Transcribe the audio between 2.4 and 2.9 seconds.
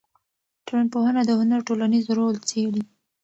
څېړي.